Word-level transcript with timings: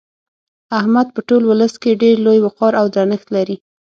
احمد 0.79 1.07
په 1.15 1.21
ټول 1.27 1.43
ولس 1.45 1.73
کې 1.81 1.99
ډېر 2.01 2.15
لوی 2.25 2.39
وقار 2.45 2.73
او 2.81 2.85
درنښت 2.95 3.27
لري. 3.35 3.55